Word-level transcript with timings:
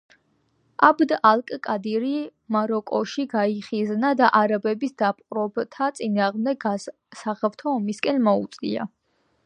აბდ 0.85 1.11
ალ-კადირი 1.31 2.13
მაროკოში 2.55 3.25
გაიხიზნა 3.35 4.13
და 4.23 4.31
არაბებს 4.41 4.97
დამპყრობთა 5.03 5.91
წინააღმდეგ 6.01 6.67
საღვთო 7.23 7.75
ომისკენ 7.79 8.25
მოუწოდა. 8.31 8.93